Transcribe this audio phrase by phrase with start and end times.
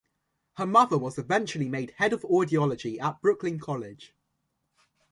[0.53, 4.15] Her mother was eventually made Head of Audiology at Brooklyn College.